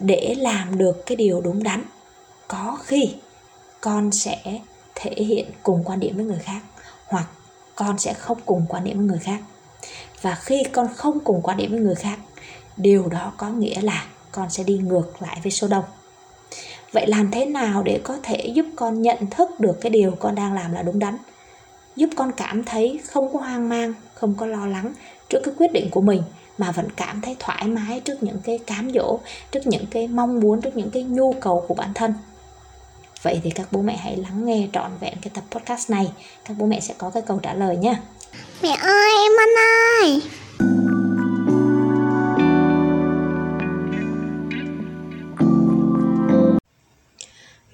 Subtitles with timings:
[0.00, 1.82] để làm được cái điều đúng đắn.
[2.48, 3.14] Có khi
[3.80, 4.38] con sẽ
[4.94, 6.60] thể hiện cùng quan điểm với người khác,
[7.06, 7.26] hoặc
[7.74, 9.40] con sẽ không cùng quan điểm với người khác.
[10.22, 12.18] Và khi con không cùng quan điểm với người khác,
[12.76, 15.84] điều đó có nghĩa là con sẽ đi ngược lại với số đông.
[16.92, 20.34] Vậy làm thế nào để có thể giúp con nhận thức được cái điều con
[20.34, 21.16] đang làm là đúng đắn?
[21.96, 24.92] Giúp con cảm thấy không có hoang mang, không có lo lắng
[25.28, 26.22] trước cái quyết định của mình
[26.58, 29.18] mà vẫn cảm thấy thoải mái trước những cái cám dỗ,
[29.52, 32.14] trước những cái mong muốn, trước những cái nhu cầu của bản thân.
[33.22, 36.12] Vậy thì các bố mẹ hãy lắng nghe trọn vẹn cái tập podcast này.
[36.44, 37.96] Các bố mẹ sẽ có cái câu trả lời nhé
[38.62, 39.48] mẹ ơi, em ăn
[40.02, 40.22] ơi.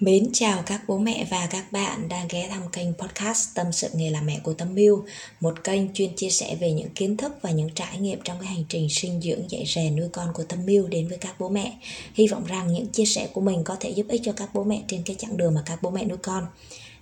[0.05, 3.89] Mến chào các bố mẹ và các bạn đang ghé thăm kênh podcast Tâm sự
[3.93, 5.05] nghề làm mẹ của Tâm Miu
[5.41, 8.49] Một kênh chuyên chia sẻ về những kiến thức và những trải nghiệm trong cái
[8.49, 11.49] hành trình sinh dưỡng dạy rèn nuôi con của Tâm Miu đến với các bố
[11.49, 11.77] mẹ
[12.15, 14.65] Hy vọng rằng những chia sẻ của mình có thể giúp ích cho các bố
[14.65, 16.47] mẹ trên cái chặng đường mà các bố mẹ nuôi con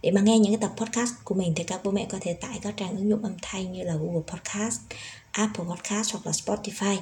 [0.03, 2.33] để mà nghe những cái tập podcast của mình thì các bố mẹ có thể
[2.33, 4.81] tải các trang ứng dụng âm thanh như là Google Podcast,
[5.31, 6.97] Apple Podcast hoặc là Spotify.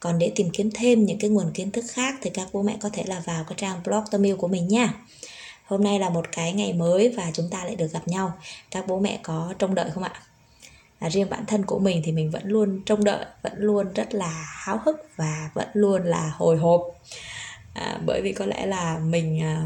[0.00, 2.76] Còn để tìm kiếm thêm những cái nguồn kiến thức khác thì các bố mẹ
[2.80, 4.94] có thể là vào cái trang blog Tâm Yêu của mình nha.
[5.70, 8.32] Hôm nay là một cái ngày mới và chúng ta lại được gặp nhau.
[8.70, 10.12] Các bố mẹ có trông đợi không ạ?
[10.98, 14.14] À, riêng bản thân của mình thì mình vẫn luôn trông đợi, vẫn luôn rất
[14.14, 16.82] là háo hức và vẫn luôn là hồi hộp.
[17.74, 19.62] À, bởi vì có lẽ là mình à,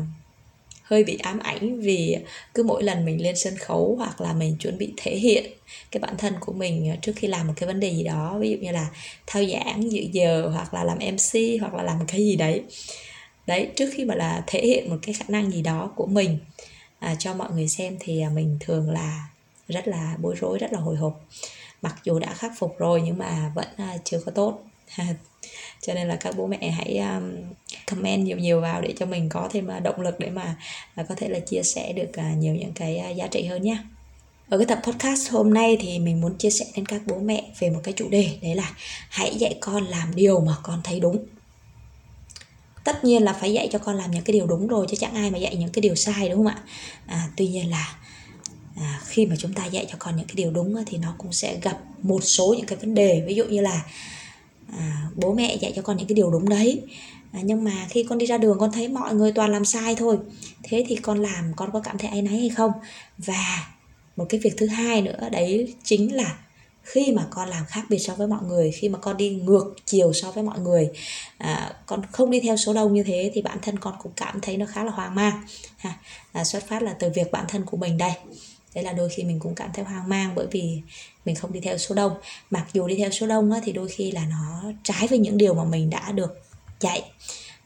[0.82, 2.16] hơi bị ám ảnh vì
[2.54, 5.52] cứ mỗi lần mình lên sân khấu hoặc là mình chuẩn bị thể hiện
[5.90, 8.50] cái bản thân của mình trước khi làm một cái vấn đề gì đó ví
[8.50, 8.90] dụ như là
[9.26, 12.62] thao giảng dự giờ hoặc là làm mc hoặc là làm cái gì đấy
[13.46, 16.38] đấy trước khi mà là thể hiện một cái khả năng gì đó của mình
[16.98, 19.28] à, cho mọi người xem thì à, mình thường là
[19.68, 21.20] rất là bối rối rất là hồi hộp.
[21.82, 24.62] Mặc dù đã khắc phục rồi nhưng mà vẫn à, chưa có tốt.
[25.80, 27.20] Cho nên là các bố mẹ hãy à,
[27.86, 30.56] comment nhiều nhiều vào để cho mình có thêm động lực để mà
[31.08, 33.78] có thể là chia sẻ được nhiều những cái giá trị hơn nhé
[34.48, 37.44] ở cái tập podcast hôm nay thì mình muốn chia sẻ đến các bố mẹ
[37.58, 38.72] về một cái chủ đề đấy là
[39.08, 41.26] hãy dạy con làm điều mà con thấy đúng
[42.84, 45.14] tất nhiên là phải dạy cho con làm những cái điều đúng rồi chứ chẳng
[45.14, 46.62] ai mà dạy những cái điều sai đúng không ạ?
[47.06, 47.96] À, tuy nhiên là
[48.76, 51.32] à, khi mà chúng ta dạy cho con những cái điều đúng thì nó cũng
[51.32, 53.24] sẽ gặp một số những cái vấn đề.
[53.26, 53.84] Ví dụ như là
[54.78, 56.82] à, bố mẹ dạy cho con những cái điều đúng đấy.
[57.32, 59.94] À, nhưng mà khi con đi ra đường con thấy mọi người toàn làm sai
[59.94, 60.18] thôi
[60.62, 62.72] thế thì con làm con có cảm thấy áy náy hay không?
[63.18, 63.66] Và
[64.16, 66.38] một cái việc thứ hai nữa đấy chính là
[66.84, 69.74] khi mà con làm khác biệt so với mọi người khi mà con đi ngược
[69.84, 70.90] chiều so với mọi người
[71.38, 74.40] à, con không đi theo số đông như thế thì bản thân con cũng cảm
[74.40, 75.42] thấy nó khá là hoang mang
[75.76, 75.98] ha.
[76.32, 78.12] À, xuất phát là từ việc bản thân của mình đây.
[78.74, 80.82] Đấy là đôi khi mình cũng cảm thấy hoang mang bởi vì
[81.24, 82.12] mình không đi theo số đông.
[82.50, 85.38] Mặc dù đi theo số đông á, thì đôi khi là nó trái với những
[85.38, 86.42] điều mà mình đã được
[86.80, 87.02] dạy.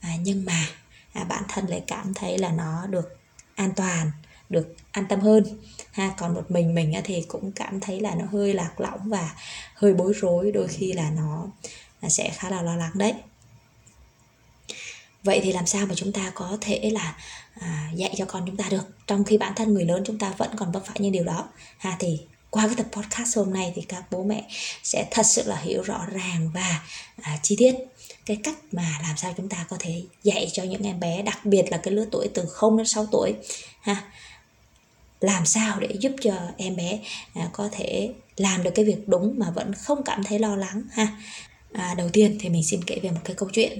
[0.00, 0.66] À, nhưng mà
[1.12, 3.16] à, bản thân lại cảm thấy là nó được
[3.54, 4.10] an toàn
[4.50, 5.44] được an tâm hơn.
[5.92, 9.34] Ha còn một mình mình thì cũng cảm thấy là nó hơi lạc lõng và
[9.75, 11.47] hơi bối rối đôi khi là nó
[12.09, 13.14] sẽ khá là lo lắng đấy.
[15.22, 17.16] Vậy thì làm sao mà chúng ta có thể là
[17.60, 18.88] à, dạy cho con chúng ta được?
[19.06, 21.48] Trong khi bản thân người lớn chúng ta vẫn còn vấp phải những điều đó.
[21.78, 22.20] Ha thì
[22.50, 24.47] qua cái tập podcast hôm nay thì các bố mẹ
[24.82, 26.82] sẽ thật sự là hiểu rõ ràng và
[27.22, 27.75] à, chi tiết
[28.26, 31.44] cái cách mà làm sao chúng ta có thể dạy cho những em bé đặc
[31.44, 33.34] biệt là cái lứa tuổi từ 0 đến 6 tuổi.
[33.81, 34.03] Ha
[35.20, 37.00] làm sao để giúp cho em bé
[37.34, 40.82] à, có thể làm được cái việc đúng mà vẫn không cảm thấy lo lắng
[40.92, 41.08] ha?
[41.72, 43.78] À, đầu tiên thì mình xin kể về một cái câu chuyện.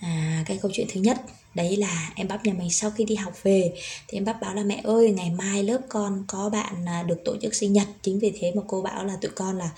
[0.00, 1.20] À, cái câu chuyện thứ nhất
[1.54, 3.72] đấy là em bắp nhà mình sau khi đi học về
[4.08, 7.24] thì em bắp báo là mẹ ơi ngày mai lớp con có bạn à, được
[7.24, 7.86] tổ chức sinh nhật.
[8.02, 9.70] Chính vì thế mà cô bảo là tụi con là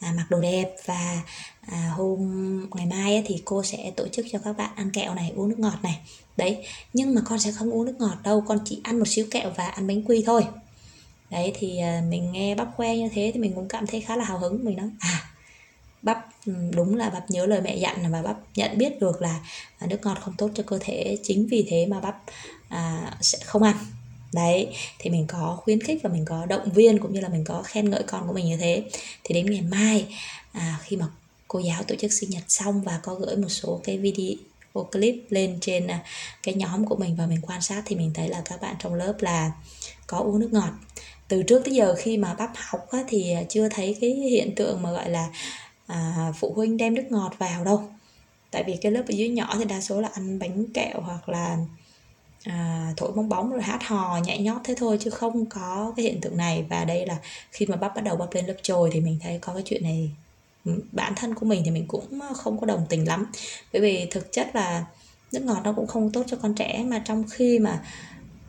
[0.00, 1.22] à, mặc đồ đẹp và
[1.60, 5.14] à, hôm ngày mai ấy, thì cô sẽ tổ chức cho các bạn ăn kẹo
[5.14, 5.98] này uống nước ngọt này.
[6.36, 9.26] Đấy nhưng mà con sẽ không uống nước ngọt đâu con chỉ ăn một xíu
[9.30, 10.44] kẹo và ăn bánh quy thôi.
[11.30, 14.16] Đấy thì à, mình nghe bắp khoe như thế thì mình cũng cảm thấy khá
[14.16, 14.64] là hào hứng.
[14.64, 15.22] Mình nói à
[16.02, 16.26] bắp
[16.74, 19.40] đúng là bắp nhớ lời mẹ dặn và bắp nhận biết được là
[19.88, 22.22] nước ngọt không tốt cho cơ thể chính vì thế mà bắp
[22.68, 23.76] à, sẽ không ăn
[24.32, 24.68] đấy
[24.98, 27.62] thì mình có khuyến khích và mình có động viên cũng như là mình có
[27.62, 28.84] khen ngợi con của mình như thế.
[29.24, 30.06] Thì đến ngày mai
[30.52, 31.06] à, khi mà
[31.48, 35.14] cô giáo tổ chức sinh nhật xong và có gửi một số cái video clip
[35.28, 36.04] lên trên à,
[36.42, 38.94] cái nhóm của mình và mình quan sát thì mình thấy là các bạn trong
[38.94, 39.52] lớp là
[40.06, 40.72] có uống nước ngọt.
[41.28, 44.82] Từ trước tới giờ khi mà bắp học á, thì chưa thấy cái hiện tượng
[44.82, 45.28] mà gọi là
[45.86, 47.82] à, phụ huynh đem nước ngọt vào đâu.
[48.50, 51.28] Tại vì cái lớp ở dưới nhỏ thì đa số là ăn bánh kẹo hoặc
[51.28, 51.58] là
[52.46, 56.04] à, thổi bong bóng rồi hát hò nhảy nhót thế thôi chứ không có cái
[56.04, 56.64] hiện tượng này.
[56.70, 57.16] Và đây là
[57.50, 59.82] khi mà bắp bắt đầu bắp lên lớp trồi thì mình thấy có cái chuyện
[59.82, 60.10] này.
[60.92, 63.26] Bản thân của mình thì mình cũng ờ, không có đồng tình lắm.
[63.72, 64.84] Bởi vì thực chất là
[65.32, 67.80] nước ngọt nó cũng không tốt cho con trẻ mà trong khi mà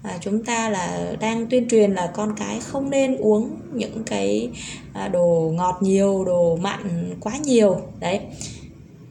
[0.04, 4.50] à, chúng ta là đang tuyên truyền là con cái không nên uống những cái
[4.94, 7.82] à, đồ ngọt nhiều đồ mặn quá nhiều.
[8.00, 8.20] Đấy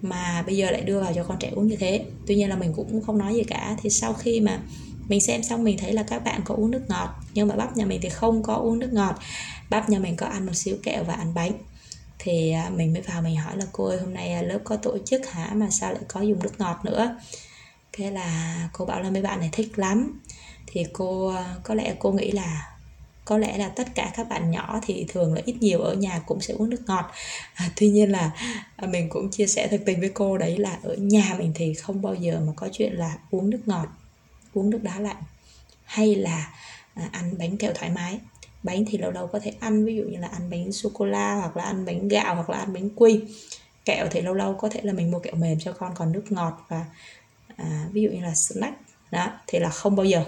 [0.02, 2.04] mà bây giờ lại đưa vào cho con trẻ uống như thế.
[2.26, 3.76] Tuy nhiên là mình cũng không nói gì cả.
[3.82, 4.60] Thì sau khi mà
[5.08, 7.76] mình xem xong, mình thấy là các bạn có uống nước ngọt, nhưng mà bắp
[7.76, 9.18] nhà mình thì không có uống nước ngọt.
[9.70, 11.52] Bắp nhà mình có ăn một xíu kẹo và ăn bánh.
[12.18, 14.76] Thì à, mình mới vào mình hỏi là cô ơi, hôm nay à, lớp có
[14.76, 15.50] tổ chức hả?
[15.54, 17.18] Mà sao lại có dùng nước ngọt nữa?
[17.92, 20.20] Cái là cô bảo là mấy bạn này thích lắm.
[20.66, 22.75] Thì cô à, có lẽ cô nghĩ là
[23.26, 26.22] có lẽ là tất cả các bạn nhỏ thì thường là ít nhiều ở nhà
[26.26, 27.10] cũng sẽ uống nước ngọt.
[27.54, 28.30] À, tuy nhiên là
[28.76, 31.74] à, mình cũng chia sẻ thực tình với cô đấy là ở nhà mình thì
[31.74, 33.86] không bao giờ mà có chuyện là uống nước ngọt
[34.54, 35.22] uống nước đá lạnh
[35.84, 36.52] hay là
[36.94, 38.18] à, ăn bánh kẹo thoải mái.
[38.62, 41.04] Bánh thì lâu lâu có thể ăn ví dụ như là ăn bánh sô cô
[41.04, 43.20] la hoặc là ăn bánh gạo hoặc là ăn bánh quy.
[43.84, 46.24] Kẹo thì lâu lâu có thể là mình mua kẹo mềm cho con còn nước
[46.30, 46.84] ngọt và
[47.56, 48.76] à, ví dụ như là snack
[49.10, 50.24] đó thì là không bao giờ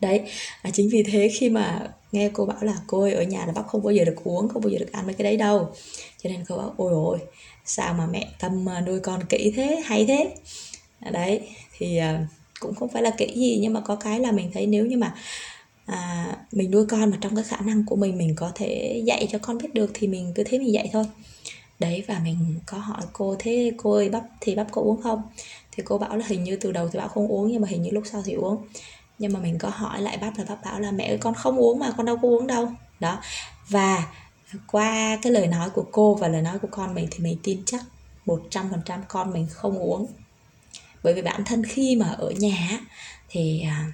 [0.00, 0.22] đấy
[0.62, 3.52] à, chính vì thế khi mà nghe cô bảo là cô ơi ở nhà là
[3.52, 5.68] bắp không bao giờ được uống không bao giờ được ăn mấy cái đấy đâu.
[6.22, 7.18] Cho nên cô bảo ôi ôi
[7.64, 10.34] sao mà mẹ tâm à, nuôi con kỹ thế hay thế.
[11.00, 11.40] À, đấy
[11.78, 12.26] thì à,
[12.60, 14.96] cũng không phải là kỹ gì nhưng mà có cái là mình thấy nếu như
[14.96, 15.14] mà
[15.86, 19.28] à, mình nuôi con mà trong cái khả năng của mình mình có thể dạy
[19.32, 21.04] cho con biết được thì mình cứ thế mình dạy thôi.
[21.78, 22.36] Đấy và mình
[22.66, 25.22] có hỏi cô thế cô ơi bắp thì bắp có uống không?
[25.72, 27.82] Thì cô bảo là hình như từ đầu thì bảo không uống nhưng mà hình
[27.82, 28.56] như lúc sau thì uống
[29.18, 31.56] nhưng mà mình có hỏi lại bác là bác bảo là mẹ ơi, con không
[31.56, 32.68] uống mà, con đâu có uống đâu.
[33.00, 33.18] Đó.
[33.68, 34.06] Và
[34.66, 37.62] qua cái lời nói của cô và lời nói của con mình thì mình tin
[37.66, 37.82] chắc
[38.26, 40.06] 100% con mình không uống.
[41.02, 42.80] Bởi vì bản thân khi mà ở nhà
[43.28, 43.92] thì à,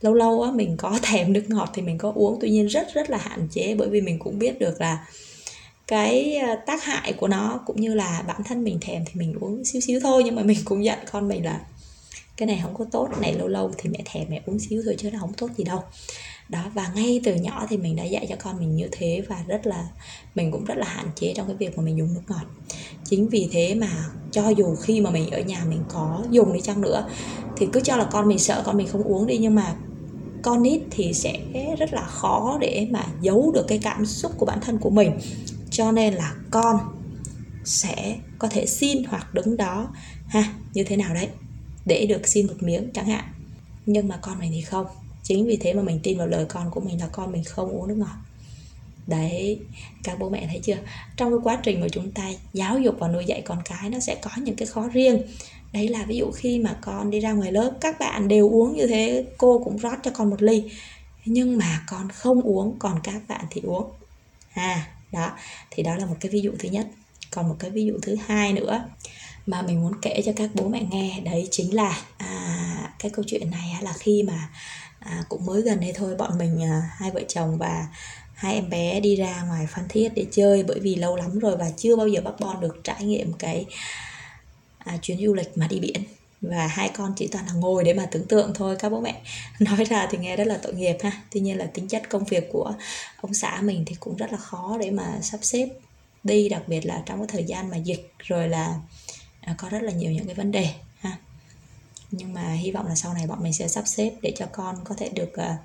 [0.00, 2.38] lâu lâu á mình có thèm nước ngọt thì mình có uống.
[2.40, 5.06] Tuy nhiên rất rất là hạn chế bởi vì mình cũng biết được là
[5.86, 9.34] cái à, tác hại của nó cũng như là bản thân mình thèm thì mình
[9.40, 10.22] uống xíu xíu thôi.
[10.24, 11.60] Nhưng mà mình cũng dặn con mình là
[12.36, 14.94] cái này không có tốt này lâu lâu thì mẹ thèm mẹ uống xíu thôi
[14.98, 15.80] chứ nó không tốt gì đâu.
[16.48, 19.44] Đó, và ngay từ nhỏ thì mình đã dạy cho con mình như thế và
[19.46, 19.88] rất là,
[20.34, 22.44] mình cũng rất là hạn chế trong cái việc mà mình dùng nước ngọt.
[23.04, 26.60] Chính vì thế mà cho dù khi mà mình ở nhà mình có dùng đi
[26.60, 27.08] chăng nữa
[27.56, 29.74] thì cứ cho là con mình sợ con mình không uống đi, nhưng mà
[30.42, 31.40] con nít thì sẽ
[31.78, 35.12] rất là khó để mà giấu được cái cảm xúc của bản thân của mình.
[35.70, 36.76] Cho nên là con
[37.64, 39.88] sẽ có thể xin hoặc đứng đó.
[40.28, 41.28] Ha, như thế nào đấy?
[41.84, 43.24] Để được xin một miếng chẳng hạn.
[43.86, 44.86] Nhưng mà con mình thì không.
[45.22, 47.68] Chính vì thế mà mình tin vào lời con của mình là con mình không
[47.68, 48.16] uống nước ngọt.
[49.06, 49.58] Đấy,
[50.04, 50.76] các bố mẹ thấy chưa?
[51.16, 54.00] Trong cái quá trình mà chúng ta giáo dục và nuôi dạy con cái, nó
[54.00, 55.22] sẽ có những cái khó riêng.
[55.72, 58.76] Đấy là ví dụ khi mà con đi ra ngoài lớp, các bạn đều uống
[58.76, 60.64] như thế, cô cũng rót cho con một ly.
[61.24, 63.90] Nhưng mà con không uống, còn các bạn thì uống.
[64.52, 65.32] À đó,
[65.70, 66.86] thì đó là một cái ví dụ thứ nhất.
[67.30, 68.84] Còn một cái ví dụ thứ hai nữa
[69.46, 71.20] mà mình muốn kể cho các bố mẹ nghe.
[71.24, 74.48] Đấy chính là à, cái câu chuyện này là khi mà
[74.98, 77.86] à, cũng mới gần đây thôi bọn mình à, hai vợ chồng và
[78.34, 81.56] hai em bé đi ra ngoài phan thiết để chơi bởi vì lâu lắm rồi
[81.56, 83.64] và chưa bao giờ bác bon được trải nghiệm cái
[84.78, 86.04] à, chuyến du lịch mà đi biển.
[86.40, 89.22] Và hai con chỉ toàn là ngồi để mà tưởng tượng thôi các bố mẹ
[89.60, 91.12] nói ra thì nghe rất là tội nghiệp ha.
[91.30, 92.74] Tuy nhiên là tính chất công việc của
[93.20, 95.68] ông xã mình thì cũng rất là khó để mà sắp xếp
[96.24, 98.74] đi đặc biệt là trong cái thời gian mà dịch rồi là
[99.42, 101.18] à, có rất là nhiều những cái vấn đề ha.
[102.10, 104.76] Nhưng mà hy vọng là sau này bọn mình sẽ sắp xếp để cho con
[104.84, 105.56] có thể được uh,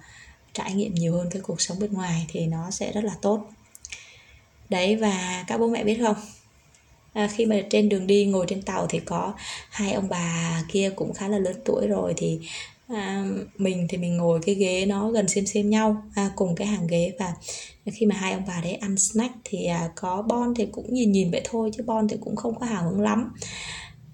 [0.54, 3.50] trải nghiệm nhiều hơn cái cuộc sống bên ngoài thì nó sẽ rất là tốt.
[4.70, 6.16] Đấy và các bố mẹ biết không?
[7.13, 9.34] À, khi mà trên đường đi ngồi trên tàu thì có
[9.70, 12.40] hai ông bà kia cũng khá là lớn tuổi rồi thì
[12.88, 13.25] à,
[13.58, 16.88] mình thì mình ngồi cái ghế nó gần xem xem nhau à, cùng cái hàng
[16.88, 17.34] ghế và
[17.86, 21.12] khi mà hai ông bà đấy ăn snack thì à, có bon thì cũng nhìn
[21.12, 23.34] nhìn vậy thôi chứ bon thì cũng không có hào hứng lắm.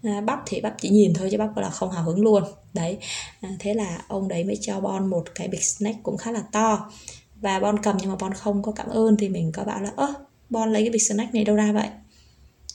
[0.04, 2.44] À, bắp thì bắp chỉ nhìn thôi chứ bắp là không hào hứng luôn.
[2.74, 2.98] Đấy
[3.42, 6.44] à, thế là ông đấy mới cho bon một cái bịch snack cũng khá là
[6.52, 6.92] to.
[7.42, 9.92] Và bon cầm nhưng mà bon không có cảm ơn thì mình có bảo là
[9.96, 10.14] ơ
[10.50, 11.88] bon lấy cái bịch snack này đâu ra vậy?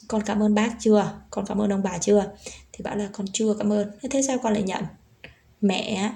[0.09, 1.21] Con cảm ơn bác chưa?
[1.31, 2.33] Con cảm ơn ông bà chưa?
[2.73, 3.91] Thì bảo là con chưa cảm ơn.
[4.11, 4.85] Thế sao con lại nhận?
[5.61, 6.13] Mẹ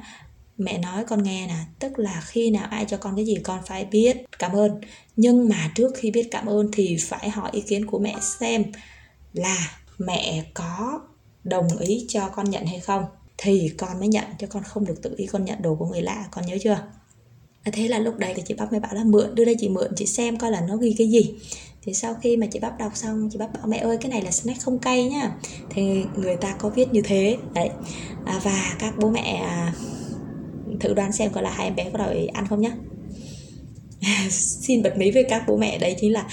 [0.58, 3.60] mẹ nói con nghe nè, tức là khi nào ai cho con cái gì con
[3.66, 4.80] phải biết, cảm ơn.
[5.16, 8.64] Nhưng mà trước khi biết cảm ơn thì phải hỏi ý kiến của mẹ xem
[9.32, 11.00] là mẹ có
[11.44, 13.04] đồng ý cho con nhận hay không.
[13.38, 16.02] Thì con mới nhận, chứ con không được tự ý con nhận đồ của người
[16.02, 16.78] lạ, con nhớ chưa?
[17.64, 19.92] Thế là lúc đấy thì chị bắp mới bảo là mượn, đưa đây chị mượn,
[19.96, 21.34] chị xem coi là nó ghi cái gì
[21.82, 24.22] thì sau khi mà chị bắp đọc xong chị bắp bảo mẹ ơi cái này
[24.22, 25.30] là snack không cay nhá.
[25.70, 27.36] Thì người ta có viết như thế.
[27.54, 27.70] Đấy.
[28.24, 29.74] À, và các bố mẹ à,
[30.80, 32.70] thử đoán xem coi là hai em bé có đòi ăn không nhá.
[34.30, 35.78] Xin bật mí với các bố mẹ.
[35.78, 36.26] Đấy chính là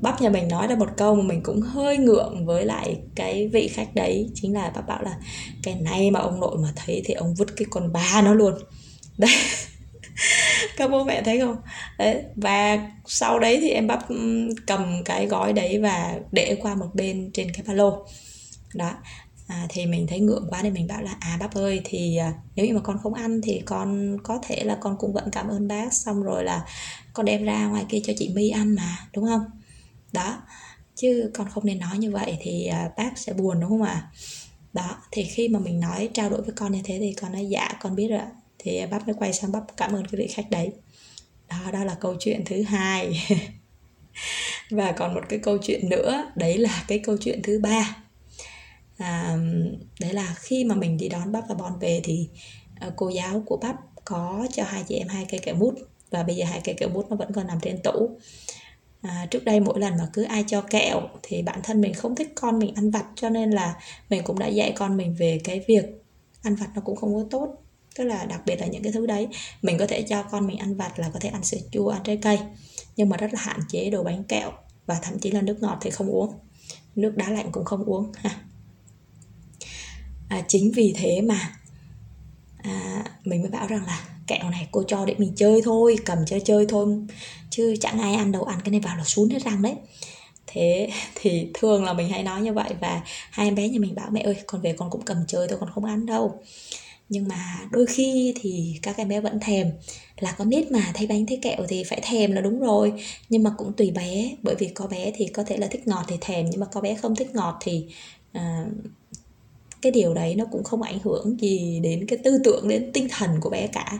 [0.00, 3.48] bắp nhà mình nói ra một câu mà mình cũng hơi ngượng với lại cái
[3.48, 4.30] vị khách đấy.
[4.34, 5.16] Chính là bác bảo là
[5.62, 8.54] cái này mà ông nội mà thấy thì ông vứt cái con ba nó luôn.
[9.18, 9.30] Đấy
[10.76, 11.56] các bố mẹ thấy không?
[11.98, 16.74] Đấy và sau đấy thì em bắp ừ, cầm cái gói đấy và để qua
[16.74, 18.06] một bên trên cái ba lô.
[18.74, 18.92] Đó.
[19.46, 22.32] À, thì mình thấy ngượng quá nên mình bảo là à bác ơi thì à,
[22.56, 25.48] nếu như mà con không ăn thì con có thể là con cũng vẫn cảm
[25.48, 26.64] ơn bác xong rồi là
[27.12, 29.44] con đem ra ngoài kia cho chị My ăn mà đúng không?
[30.12, 30.38] Đó.
[30.94, 34.10] Chứ con không nên nói như vậy thì à, bác sẽ buồn đúng không ạ?
[34.72, 37.46] Đó thì khi mà mình nói trao đổi với con như thế thì con nói
[37.46, 38.20] dạ con biết rồi
[38.64, 40.72] thì bắp mới quay sang bắp cảm ơn cái vị khách đấy.
[41.48, 43.26] Đó đó là câu chuyện thứ hai.
[44.70, 47.96] Và còn một cái câu chuyện nữa đấy là cái câu chuyện thứ ba.
[48.98, 49.36] À,
[50.00, 52.28] đấy là khi mà mình đi đón bắp và bon về thì
[52.86, 55.74] uh, cô giáo của bắp có cho hai chị em hai cây kẹo mút.
[56.10, 58.18] Và bây giờ hai cây kẹo mút nó vẫn còn nằm trên tủ.
[59.02, 62.14] À, trước đây mỗi lần mà cứ ai cho kẹo thì bản thân mình không
[62.14, 63.74] thích con mình ăn vặt cho nên là
[64.10, 65.84] mình cũng đã dạy con mình về cái việc
[66.42, 67.63] ăn vặt nó cũng không có tốt
[67.94, 69.28] tức là đặc biệt là những cái thứ đấy
[69.62, 72.02] mình có thể cho con mình ăn vặt là có thể ăn sữa chua ăn
[72.04, 72.38] trái cây
[72.96, 74.52] nhưng mà rất là hạn chế đồ bánh kẹo
[74.86, 76.32] và thậm chí là nước ngọt thì không uống.
[76.96, 78.30] Nước đá lạnh cũng không uống ha.
[80.28, 81.56] À, chính vì thế mà
[82.58, 86.18] à, mình mới bảo rằng là kẹo này cô cho để mình chơi thôi cầm
[86.26, 86.86] chơi chơi thôi
[87.50, 89.74] chứ chẳng ai ăn đâu ăn cái này vào là xuống hết răng đấy.
[90.46, 93.94] Thế thì thường là mình hay nói như vậy và hai em bé nhà mình
[93.94, 96.42] bảo mẹ ơi con về con cũng cầm chơi thôi con không ăn đâu
[97.08, 99.70] nhưng mà đôi khi thì các em bé vẫn thèm.
[100.20, 102.92] Là con nít mà thấy bánh thấy kẹo thì phải thèm là đúng rồi.
[103.28, 106.04] Nhưng mà cũng tùy bé bởi vì có bé thì có thể là thích ngọt
[106.08, 107.86] thì thèm nhưng mà có bé không thích ngọt thì
[108.38, 108.42] uh,
[109.82, 113.08] cái điều đấy nó cũng không ảnh hưởng gì đến cái tư tưởng đến tinh
[113.10, 113.98] thần của bé cả.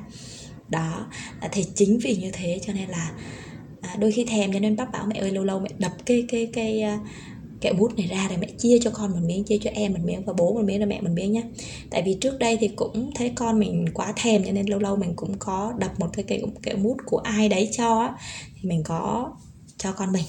[0.68, 1.06] Đó
[1.40, 3.12] à, thì chính vì như thế cho nên là
[3.80, 6.24] à, đôi khi thèm cho nên bác bảo mẹ ơi lâu lâu mẹ đập cái
[6.28, 7.00] cái cái uh,
[7.64, 10.00] kẹo bút này ra để mẹ chia cho con một miếng chia cho em một
[10.04, 11.42] miếng và bố một miếng cho mẹ một miếng nhé
[11.90, 14.96] tại vì trước đây thì cũng thấy con mình quá thèm cho nên lâu lâu
[14.96, 18.14] mình cũng có đập một cái kẹo kẹo mút của ai đấy cho á
[18.54, 19.32] thì mình có
[19.84, 20.24] cho con mình.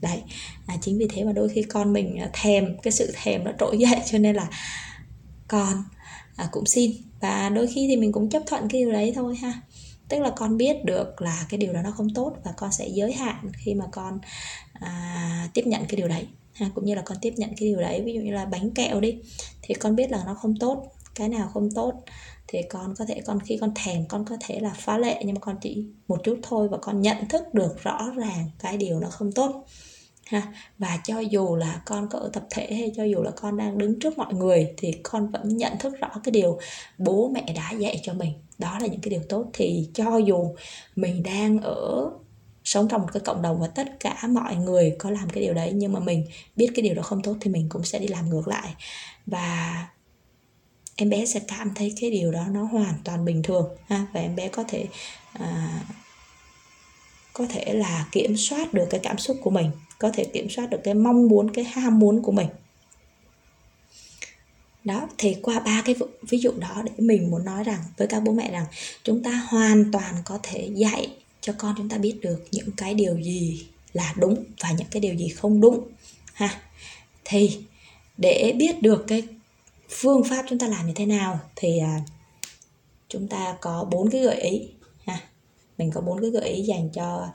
[0.00, 0.22] Đấy
[0.66, 3.50] à, chính vì thế mà đôi khi con mình à, thèm cái sự thèm nó
[3.58, 4.48] trỗi dậy cho nên là
[5.48, 5.84] con
[6.36, 6.92] à, cũng xin.
[7.20, 9.52] Và đôi khi thì mình cũng chấp thuận cái điều đấy thôi ha.
[10.08, 12.88] Tức là con biết được là cái điều đó nó không tốt và con sẽ
[12.88, 14.18] giới hạn khi mà con
[14.72, 17.80] à, tiếp nhận cái điều đấy ha, cũng như là con tiếp nhận cái điều
[17.80, 18.02] đấy.
[18.04, 19.18] Ví dụ như là bánh kẹo đi,
[19.62, 21.92] thì con biết là nó không tốt, cái nào không tốt
[22.48, 25.34] thì con có thể, con khi con thèm, con có thể là phá lệ, nhưng
[25.34, 29.00] mà con chỉ một chút thôi và con nhận thức được rõ ràng cái điều
[29.00, 29.64] nó không tốt,
[30.26, 30.52] ha.
[30.78, 33.78] Và cho dù là con có ở tập thể hay cho dù là con đang
[33.78, 36.58] đứng trước mọi người thì con vẫn nhận thức rõ cái điều
[36.98, 38.32] bố mẹ đã dạy cho mình.
[38.58, 39.46] Đó là những cái điều tốt.
[39.52, 40.54] Thì cho dù
[40.96, 42.10] mình đang ở
[42.64, 45.54] sống trong một cái cộng đồng và tất cả mọi người có làm cái điều
[45.54, 46.26] đấy nhưng mà mình
[46.56, 48.74] biết cái điều đó không tốt thì mình cũng sẽ đi làm ngược lại.
[49.26, 49.86] Và
[50.96, 54.06] em bé sẽ cảm thấy cái điều đó nó hoàn toàn bình thường ha?
[54.12, 54.86] Và em bé có thể
[55.32, 55.80] à,
[57.32, 60.70] có thể là kiểm soát được cái cảm xúc của mình có thể kiểm soát
[60.70, 62.48] được cái mong muốn cái ham muốn của mình.
[64.84, 65.94] Đó thì qua ba cái
[66.28, 68.66] ví dụ đó để mình muốn nói rằng với các bố mẹ rằng
[69.02, 72.94] chúng ta hoàn toàn có thể dạy cho con chúng ta biết được những cái
[72.94, 75.88] điều gì là đúng và những cái điều gì không đúng
[76.32, 76.60] ha.
[77.24, 77.58] Thì
[78.18, 79.22] để biết được cái
[79.88, 82.00] phương pháp chúng ta làm như thế nào thì à,
[83.08, 84.68] chúng ta có bốn cái gợi ý
[85.06, 85.20] ha.
[85.78, 87.28] Mình có bốn cái gợi ý dành cho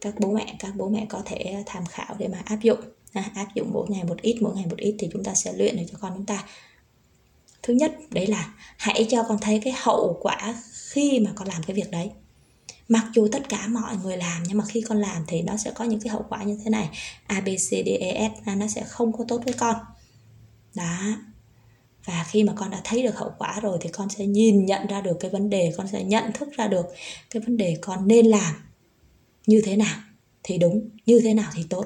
[0.00, 2.80] các bố mẹ các bố mẹ có thể tham khảo để mà áp dụng
[3.14, 5.52] ha, áp dụng mỗi ngày một ít mỗi ngày một ít thì chúng ta sẽ
[5.52, 6.44] luyện được cho con chúng ta.
[7.62, 10.54] Thứ nhất đấy là hãy cho con thấy cái hậu quả
[10.90, 12.10] khi mà con làm cái việc đấy
[12.88, 15.70] mặc dù tất cả mọi người làm, nhưng mà khi con làm thì nó sẽ
[15.74, 16.88] có những cái hậu quả như thế này.
[17.26, 19.76] A, b, c, d e f nó sẽ không có tốt với con.
[20.74, 21.16] Đó.
[22.04, 24.86] Và khi mà con đã thấy được hậu quả rồi thì con sẽ nhìn nhận
[24.86, 26.86] ra được cái vấn đề, con sẽ nhận thức ra được
[27.30, 28.54] cái vấn đề con nên làm
[29.46, 29.98] như thế nào
[30.42, 31.84] thì đúng, như thế nào thì tốt.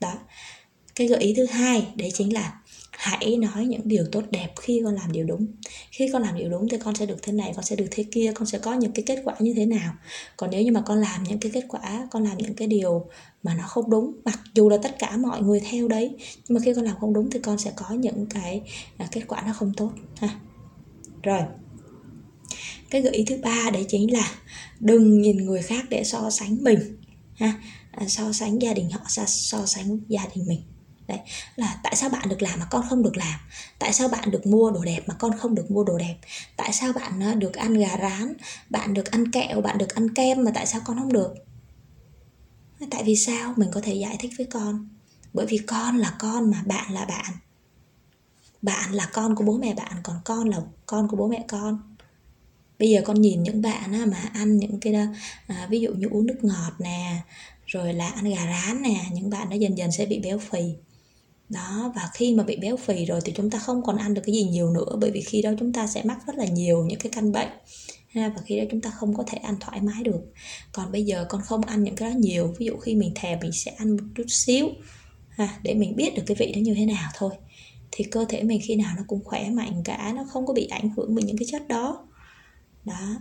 [0.00, 0.12] Đó.
[0.94, 4.80] Cái gợi ý thứ hai đấy chính là hãy nói những điều tốt đẹp khi
[4.84, 5.46] con làm điều đúng.
[5.90, 8.04] Khi con làm điều đúng thì con sẽ được thế này, con sẽ được thế
[8.12, 9.92] kia, con sẽ có những cái kết quả như thế nào.
[10.36, 13.06] Còn nếu như mà con làm những cái kết quả, con làm những cái điều
[13.42, 16.16] mà nó không đúng, mặc dù là tất cả mọi người theo đấy,
[16.48, 18.62] nhưng mà khi con làm không đúng thì con sẽ có những cái
[18.96, 20.40] à, kết quả nó không tốt, ha.
[21.22, 21.40] Rồi.
[22.90, 24.32] Cái gợi ý thứ ba đấy chính là
[24.80, 26.78] đừng nhìn người khác để so sánh mình,
[27.34, 27.62] ha.
[27.90, 30.60] À, so sánh gia đình họ so sánh gia đình mình
[31.08, 31.18] đấy
[31.56, 33.40] là tại sao bạn được làm mà con không được làm?
[33.78, 36.16] Tại sao bạn được mua đồ đẹp mà con không được mua đồ đẹp?
[36.56, 38.32] Tại sao bạn ờ, được ăn gà rán
[38.70, 41.34] bạn được ăn kẹo bạn được ăn kem mà tại sao con không được?
[42.90, 43.54] Tại vì sao?
[43.56, 44.88] Mình có thể giải thích với con.
[45.32, 47.32] Bởi vì con là con mà bạn là bạn.
[48.62, 51.96] Bạn là con của bố mẹ bạn còn con là con của bố mẹ con.
[52.78, 55.04] Bây giờ con nhìn những bạn á, mà ăn những cái đó
[55.46, 57.22] à, ví dụ như uống nước ngọt nè
[57.66, 60.74] rồi là ăn gà rán nè những bạn đó dần dần sẽ bị béo phì
[61.48, 64.22] đó, và khi mà bị béo phì rồi thì chúng ta không còn ăn được
[64.26, 66.84] cái gì nhiều nữa, bởi vì khi đó chúng ta sẽ mắc rất là nhiều
[66.84, 67.48] những cái căn bệnh,
[68.08, 70.20] ha, và khi đó chúng ta không có thể ăn thoải mái được.
[70.72, 73.38] Còn bây giờ con không ăn những cái đó nhiều, ví dụ khi mình thèm
[73.40, 74.68] mình sẽ ăn một chút xíu,
[75.28, 77.30] ha, để mình biết được cái vị nó như thế nào thôi.
[77.90, 80.66] Thì cơ thể mình khi nào nó cũng khỏe mạnh cả, nó không có bị
[80.66, 82.06] ảnh hưởng bởi những cái chất đó.
[82.84, 83.20] Đó.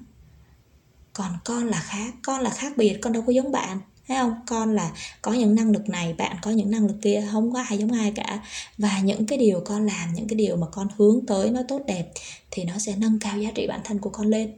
[1.14, 4.34] Còn con là khác, con là khác biệt, con đâu có giống bạn thấy không?
[4.46, 7.64] Con là có những năng lực này bạn có những năng lực kia không có
[7.70, 8.44] ai giống ai cả.
[8.78, 11.82] Và những cái điều con làm những cái điều mà con hướng tới nó tốt
[11.88, 12.12] đẹp
[12.52, 14.54] thì nó sẽ nâng cao giá trị bản thân của con lên.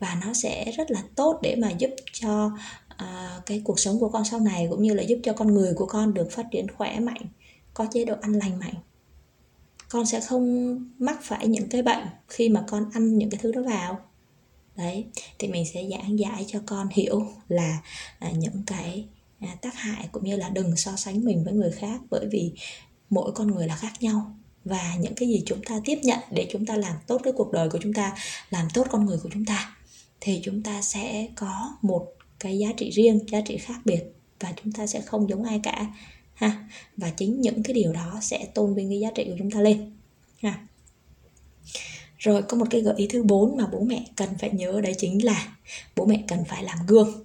[0.00, 2.46] Và nó sẽ rất là tốt để mà giúp cho
[2.94, 5.74] uh, cái cuộc sống của con sau này cũng như là giúp cho con người
[5.74, 7.22] của con được phát triển khỏe mạnh
[7.74, 8.74] có chế độ ăn lành mạnh.
[9.88, 13.52] Con sẽ không mắc phải những cái bệnh khi mà con ăn những cái thứ
[13.52, 14.00] đó vào
[14.78, 15.04] đấy
[15.38, 17.78] thì mình sẽ giảng giải cho con hiểu là
[18.18, 19.04] à, những cái
[19.40, 22.52] à, tác hại cũng như là đừng so sánh mình với người khác bởi vì
[23.10, 24.34] mỗi con người là khác nhau.
[24.64, 27.52] Và những cái gì chúng ta tiếp nhận để chúng ta làm tốt cái cuộc
[27.52, 28.16] đời của chúng ta
[28.50, 29.76] làm tốt con người của chúng ta
[30.20, 32.06] thì chúng ta sẽ có một
[32.40, 34.02] cái giá trị riêng giá trị khác biệt
[34.40, 35.86] và chúng ta sẽ không giống ai cả
[36.34, 36.68] ha?
[36.96, 39.60] Và chính những cái điều đó sẽ tôn vinh cái giá trị của chúng ta
[39.60, 39.96] lên
[40.42, 40.67] ha?
[42.18, 44.94] Rồi có một cái gợi ý thứ bốn mà bố mẹ cần phải nhớ đấy
[44.98, 45.48] chính là
[45.96, 47.24] bố mẹ cần phải làm gương.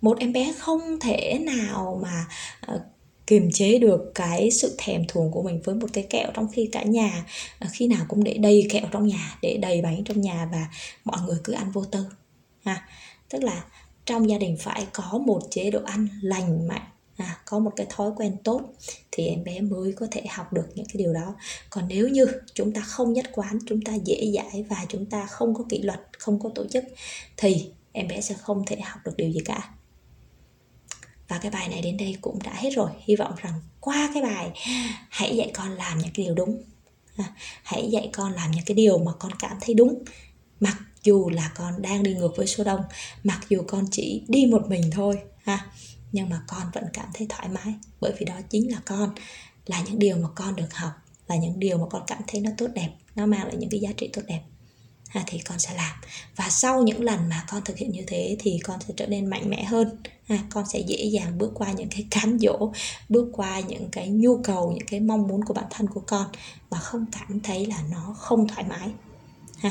[0.00, 2.26] Một em bé không thể nào mà
[2.74, 2.80] uh,
[3.26, 6.68] kiềm chế được cái sự thèm thuồng của mình với một cái kẹo trong khi
[6.72, 7.24] cả nhà
[7.64, 10.66] uh, khi nào cũng để đầy kẹo trong nhà để đầy bánh trong nhà và
[11.04, 12.06] mọi người cứ ăn vô tư
[12.64, 12.88] ha.
[13.28, 13.64] Tức là
[14.06, 16.82] trong gia đình phải có một chế độ ăn lành mạnh
[17.18, 18.60] à, có một cái thói quen tốt
[19.10, 21.34] thì em bé mới có thể học được những cái điều đó.
[21.70, 25.26] Còn nếu như chúng ta không nhất quán chúng ta dễ dãi và chúng ta
[25.26, 26.84] không có kỷ luật không có tổ chức
[27.36, 29.70] thì em bé sẽ không thể học được điều gì cả.
[31.28, 32.90] Và cái bài này đến đây cũng đã hết rồi.
[33.00, 34.50] Hy vọng rằng qua cái bài
[35.10, 36.62] hãy dạy con làm những cái điều đúng.
[37.16, 37.24] À,
[37.62, 40.04] hãy dạy con làm những cái điều mà con cảm thấy đúng.
[40.60, 42.80] Mặc dù là con đang đi ngược với số đông
[43.24, 45.18] mặc dù con chỉ đi một mình thôi.
[45.44, 45.66] Ha
[46.12, 49.14] nhưng mà con vẫn cảm thấy thoải mái bởi vì đó chính là con
[49.66, 50.92] là những điều mà con được học
[51.26, 53.80] là những điều mà con cảm thấy nó tốt đẹp nó mang lại những cái
[53.80, 54.40] giá trị tốt đẹp.
[55.08, 55.96] Ha, thì con sẽ làm.
[56.36, 59.26] Và sau những lần mà con thực hiện như thế thì con sẽ trở nên
[59.26, 59.96] mạnh mẽ hơn.
[60.28, 62.72] Ha, con sẽ dễ dàng bước qua những cái cám dỗ
[63.08, 66.26] bước qua những cái nhu cầu những cái mong muốn của bản thân của con
[66.70, 68.88] và không cảm thấy là nó không thoải mái.
[69.58, 69.70] Ha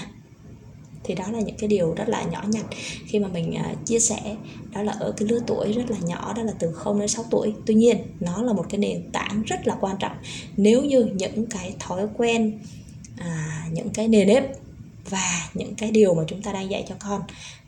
[1.07, 2.65] thì đó là những cái điều rất là nhỏ nhặt
[3.05, 4.35] khi mà mình à, chia sẻ.
[4.73, 7.25] Đó là ở cái lứa tuổi rất là nhỏ đó là từ 0 đến 6
[7.31, 7.53] tuổi.
[7.65, 10.17] Tuy nhiên nó là một cái nền tảng rất là quan trọng.
[10.57, 12.59] Nếu như những cái thói quen
[13.17, 14.43] à, những cái nền nếp
[15.09, 17.21] và những cái điều mà chúng ta đang dạy cho con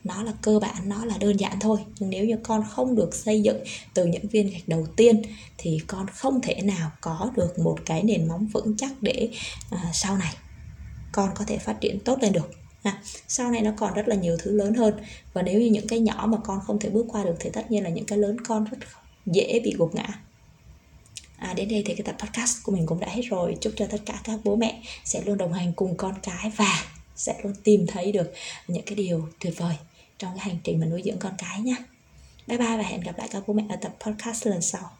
[0.03, 1.79] nó là cơ bản nó là đơn giản thôi.
[1.99, 3.57] Nhưng nếu như con không được xây dựng
[3.93, 5.21] từ những viên gạch đầu tiên
[5.57, 9.29] thì con không thể nào có được một cái nền móng vững chắc để
[9.71, 10.33] à, sau này
[11.11, 13.01] con có thể phát triển tốt lên được ha.
[13.27, 14.93] sau này nó còn rất là nhiều thứ lớn hơn.
[15.33, 17.71] Và nếu như những cái nhỏ mà con không thể bước qua được thì tất
[17.71, 18.77] nhiên là những cái lớn con rất
[19.25, 20.07] dễ bị gục ngã.
[21.37, 23.57] À, đến đây thì cái tập podcast của mình cũng đã hết rồi.
[23.61, 26.83] Chúc cho tất cả các bố mẹ sẽ luôn đồng hành cùng con cái và
[27.15, 28.33] sẽ luôn tìm thấy được
[28.67, 29.75] những cái điều tuyệt vời
[30.17, 31.75] trong cái hành trình mà nuôi dưỡng con cái nhé
[32.47, 34.98] bye bye và hẹn gặp lại các bố mẹ ở tập podcast lần sau.